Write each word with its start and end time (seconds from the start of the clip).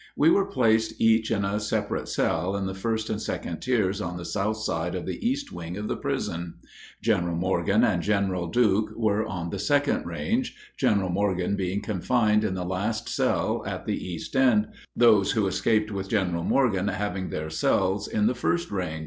We 0.17 0.31
were 0.31 0.47
placed 0.49 0.99
each 0.99 1.29
in 1.29 1.45
a 1.45 1.59
separate 1.59 2.09
cell 2.09 2.55
in 2.55 2.65
the 2.65 2.73
first 2.73 3.07
and 3.11 3.21
second 3.21 3.59
tiers 3.59 4.01
on 4.01 4.17
the 4.17 4.25
south 4.25 4.57
side 4.57 4.95
in 4.95 5.05
the 5.05 5.23
east 5.23 5.51
wing 5.51 5.77
of 5.77 5.87
the 5.87 5.95
prison. 5.95 6.55
General 7.03 7.35
Morgan 7.35 7.83
and 7.83 8.01
General 8.01 8.47
Duke 8.47 8.93
were 8.95 9.23
on 9.27 9.51
the 9.51 9.59
second 9.59 10.07
range, 10.07 10.55
General 10.75 11.09
Morgan 11.09 11.55
being 11.55 11.81
confined 11.81 12.43
in 12.43 12.55
the 12.55 12.65
last 12.65 13.09
cell 13.09 13.61
at 13.67 13.85
the 13.85 14.03
east 14.11 14.35
end, 14.35 14.69
those 14.95 15.33
who 15.33 15.45
escaped 15.45 15.91
with 15.91 16.09
General 16.09 16.43
Morgan 16.43 16.87
having 16.87 17.29
their 17.29 17.51
cells 17.51 18.07
in 18.07 18.25
the 18.25 18.33
first 18.33 18.71
range. 18.71 18.99